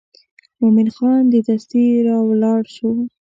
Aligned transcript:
مومن 0.59 0.87
خان 0.95 1.21
دستي 1.47 1.83
راولاړ 2.07 2.61
شو. 2.75 2.91